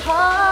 heart. 0.00 0.47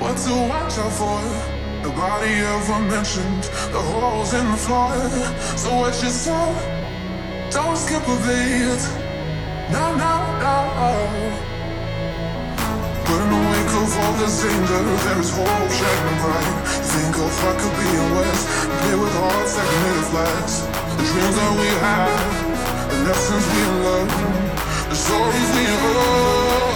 What 0.00 0.16
to 0.24 0.34
watch 0.48 0.78
out 0.78 0.92
for. 0.92 1.20
Nobody 1.82 2.32
ever 2.40 2.80
mentioned 2.88 3.42
the 3.72 3.82
holes 3.92 4.32
in 4.32 4.44
the 4.50 4.56
floor. 4.56 4.92
So 5.56 5.68
what 5.80 5.94
you 6.02 6.08
saw, 6.08 6.48
don't 7.50 7.76
skip 7.76 8.02
a 8.02 8.16
beat. 8.24 8.82
No, 9.70 9.84
no, 9.92 10.14
no. 10.44 10.54
But 13.04 13.20
in 13.20 13.28
the 13.34 13.40
wake 13.50 13.74
of 13.82 13.98
all 14.00 14.14
this 14.16 14.42
danger, 14.42 14.80
there 15.04 15.20
is 15.20 15.30
hope 15.36 15.70
shining 15.76 16.18
bright. 16.24 16.56
Think 16.92 17.16
of 17.20 17.32
what 17.44 17.56
could 17.60 17.76
be 17.80 17.88
in 18.00 18.08
West. 18.16 18.44
Play 18.80 18.96
with 18.96 19.14
hearts 19.20 19.52
like 19.58 19.72
native 19.84 20.08
flags. 20.08 20.54
The 20.96 21.04
dreams 21.04 21.36
that 21.36 21.52
we 21.60 21.68
have, 21.84 22.12
the 22.90 22.98
lessons 23.08 23.44
we 23.52 23.62
learn, 23.84 24.08
the 24.88 24.96
stories 24.96 25.48
we 25.56 25.64
heard. 25.64 26.73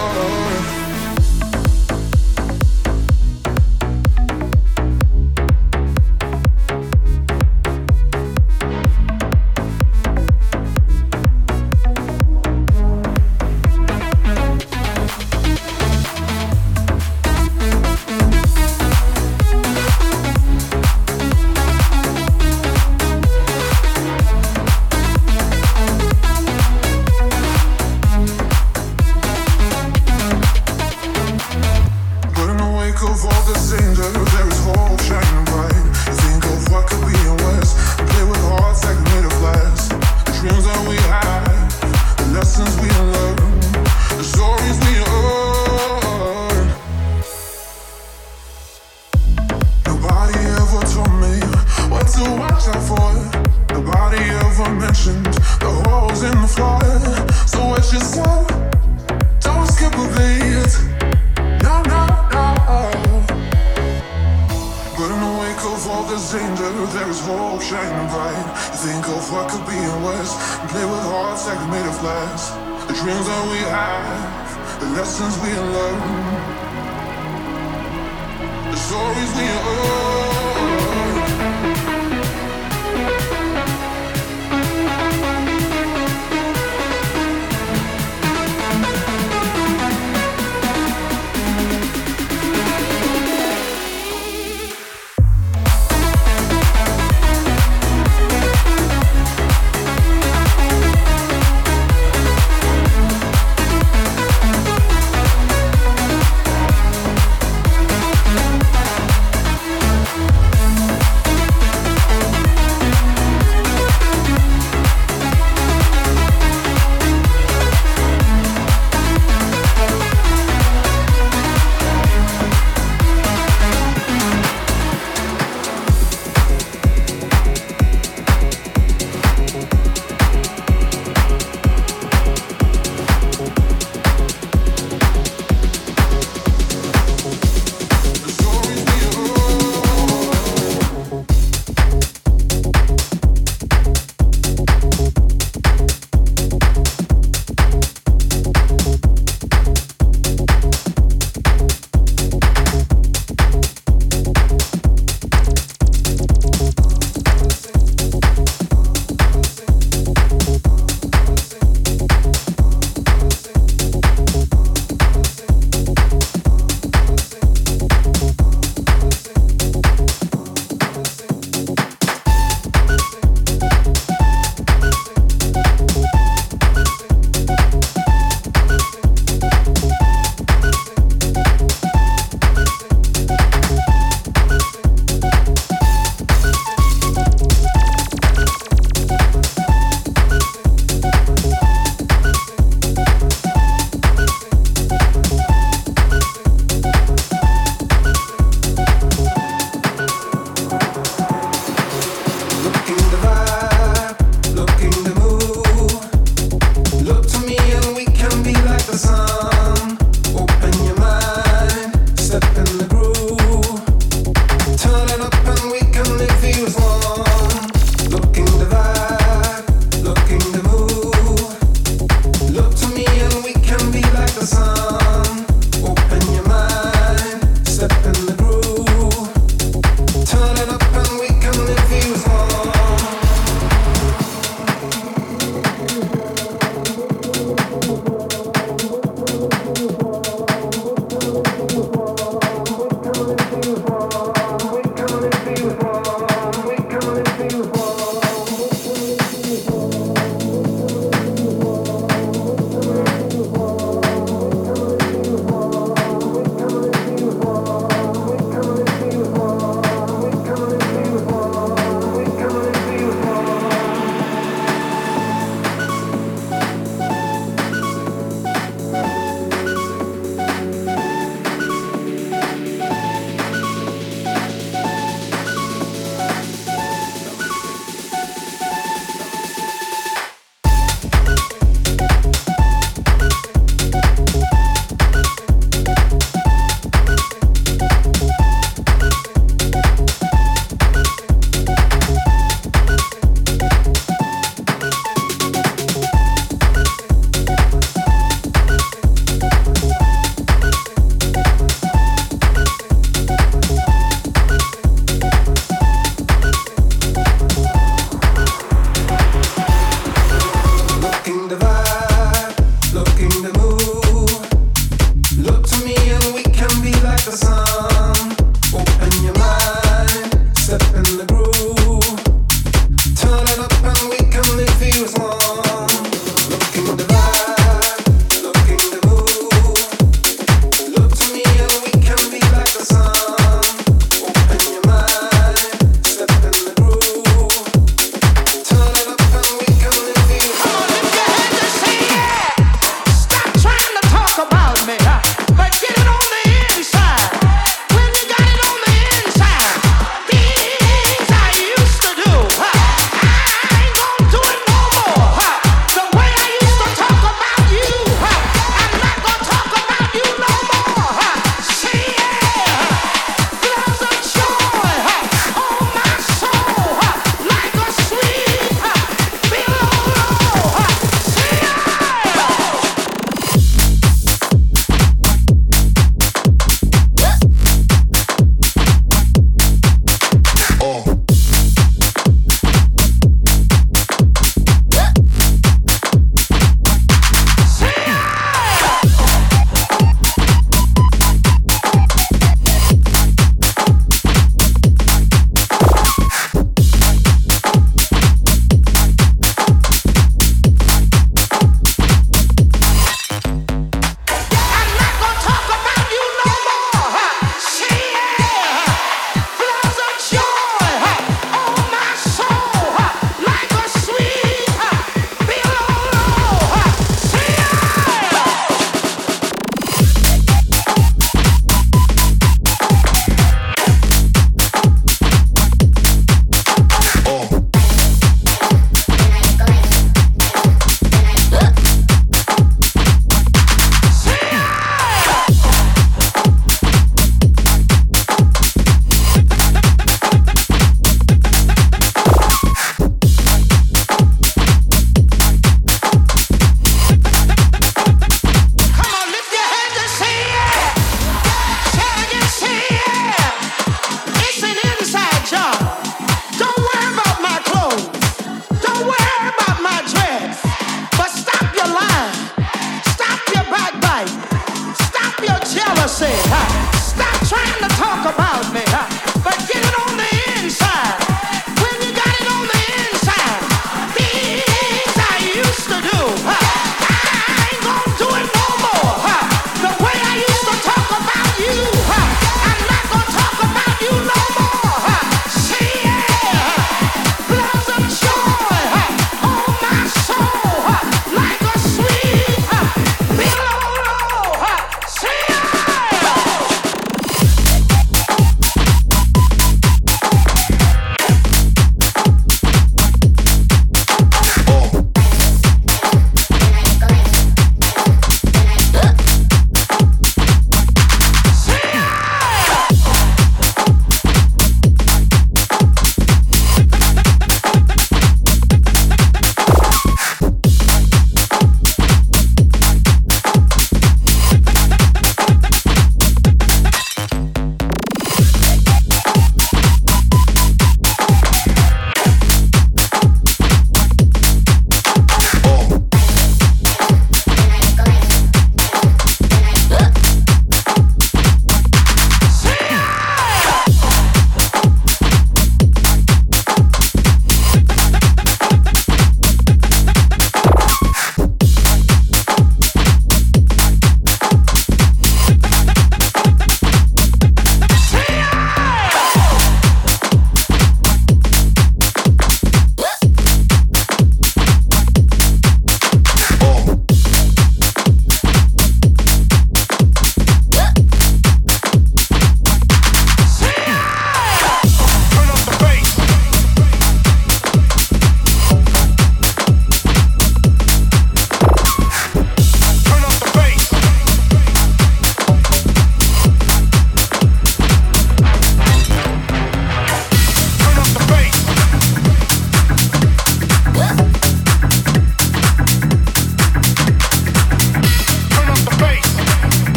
We. 231.07 231.28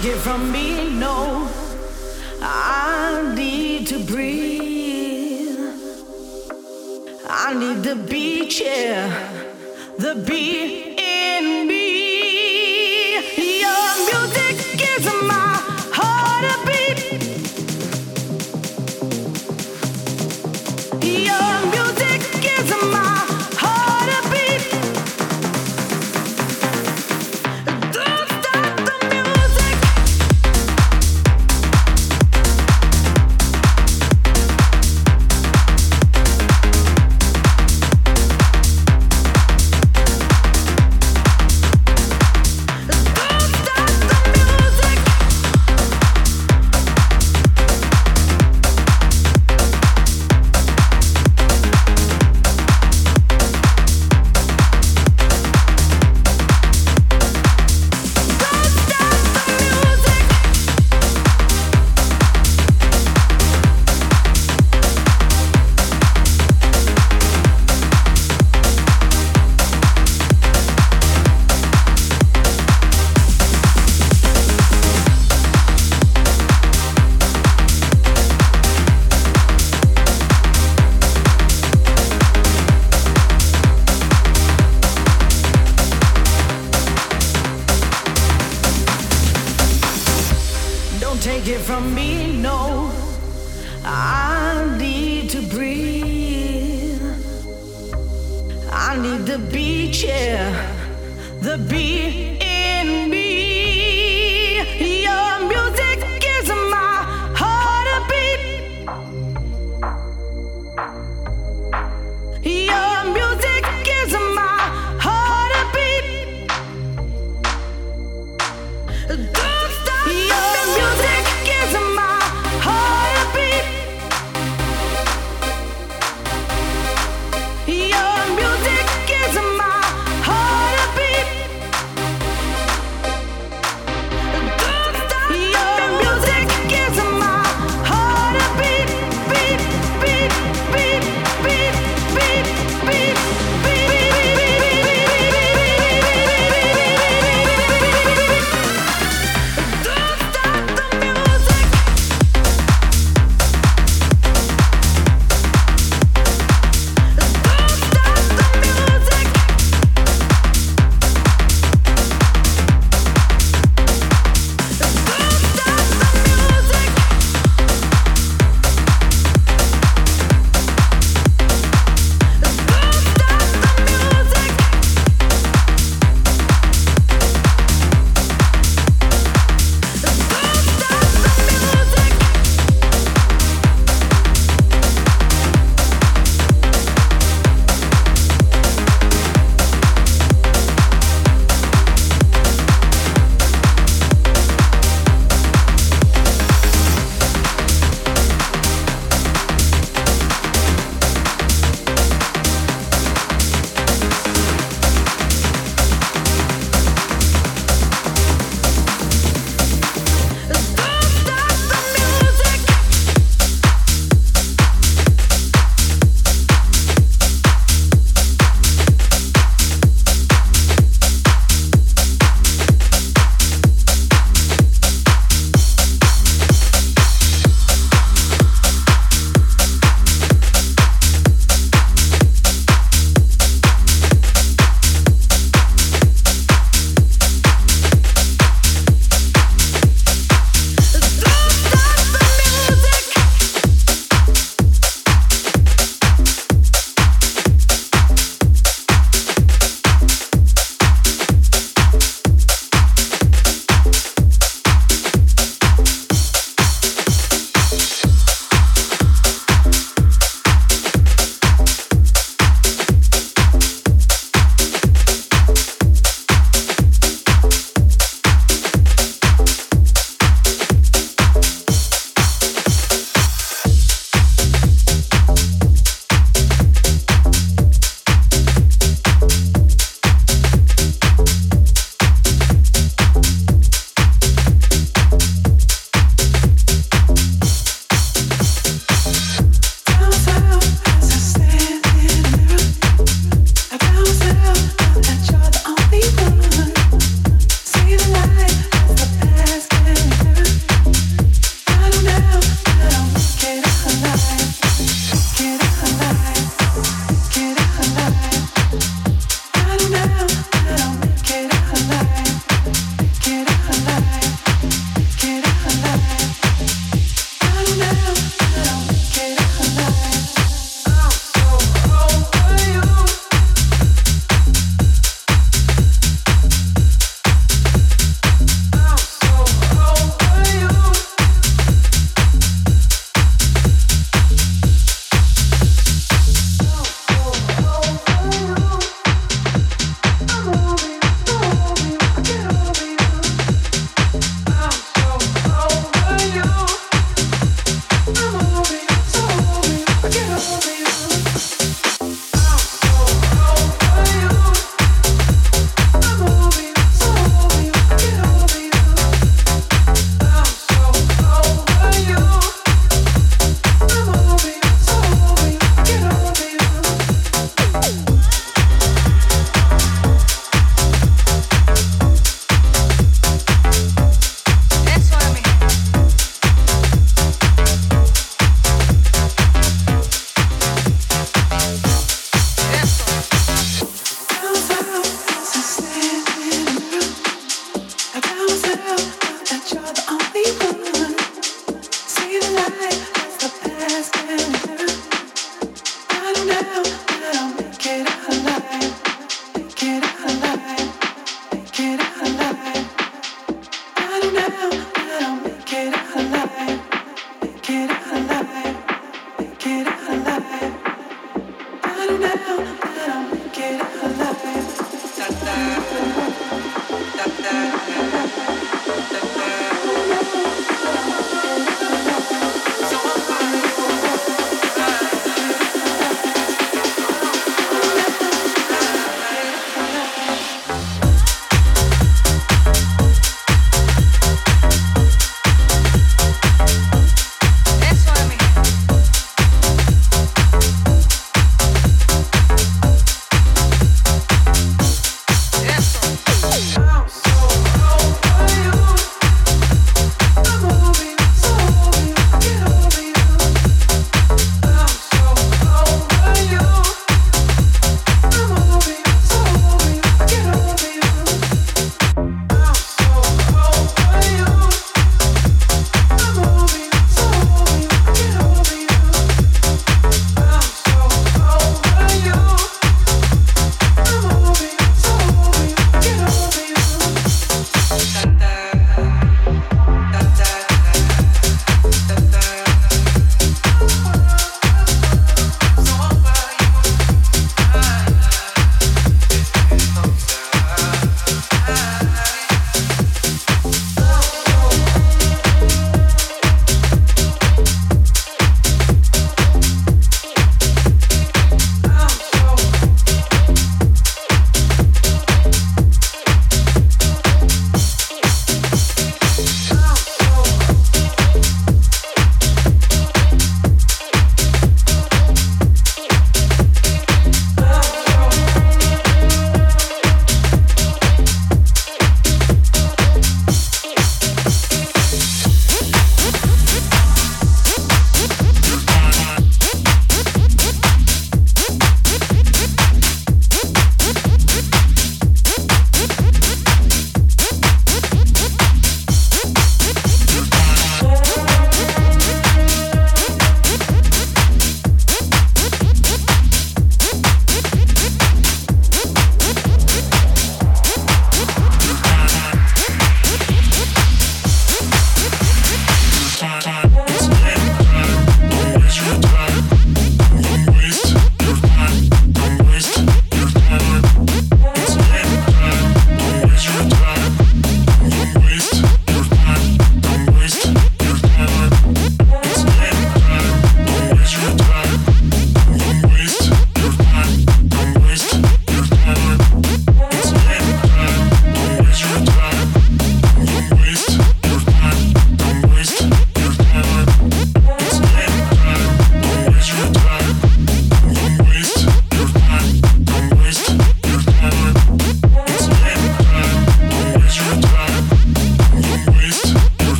Take 0.00 0.12
it 0.14 0.18
from 0.18 0.50
me, 0.50 0.88
no. 0.98 1.48
I 2.42 3.32
need 3.36 3.86
to 3.88 3.98
breathe. 4.04 5.58
I 7.28 7.54
need 7.54 7.82
the 7.82 7.96
beach, 7.96 8.60
yeah, 8.60 9.08
the 9.98 10.14
beat. 10.26 10.89